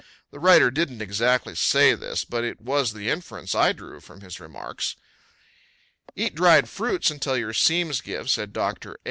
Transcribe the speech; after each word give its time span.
The 0.31 0.39
writer 0.39 0.71
didn't 0.71 0.99
exactly 1.03 1.53
say 1.53 1.93
this, 1.93 2.25
but 2.25 2.43
it 2.43 2.59
was 2.59 2.93
the 2.93 3.07
inference 3.11 3.53
I 3.53 3.71
drew 3.71 3.99
from 3.99 4.21
his 4.21 4.39
remarks. 4.39 4.95
Eat 6.15 6.33
dried 6.33 6.67
fruits 6.67 7.11
until 7.11 7.37
your 7.37 7.53
seams 7.53 8.01
give, 8.01 8.27
said 8.27 8.51
Doctor 8.51 8.95
A. 8.95 8.99